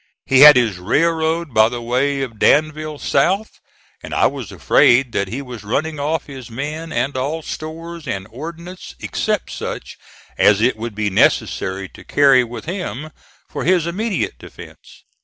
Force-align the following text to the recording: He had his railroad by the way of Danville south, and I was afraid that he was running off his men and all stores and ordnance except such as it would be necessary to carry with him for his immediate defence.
He 0.25 0.39
had 0.39 0.55
his 0.55 0.79
railroad 0.79 1.53
by 1.53 1.69
the 1.69 1.79
way 1.79 2.23
of 2.23 2.39
Danville 2.39 2.97
south, 2.97 3.59
and 4.01 4.15
I 4.15 4.25
was 4.25 4.51
afraid 4.51 5.11
that 5.11 5.27
he 5.27 5.43
was 5.43 5.63
running 5.63 5.99
off 5.99 6.25
his 6.25 6.49
men 6.49 6.91
and 6.91 7.15
all 7.15 7.43
stores 7.43 8.07
and 8.07 8.25
ordnance 8.31 8.95
except 8.99 9.51
such 9.51 9.99
as 10.39 10.59
it 10.59 10.75
would 10.75 10.95
be 10.95 11.11
necessary 11.11 11.87
to 11.89 12.03
carry 12.03 12.43
with 12.43 12.65
him 12.65 13.11
for 13.47 13.63
his 13.63 13.85
immediate 13.85 14.39
defence. 14.39 15.03